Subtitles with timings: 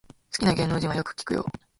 [0.31, 1.45] 私の好きな芸能人はよく聞くよ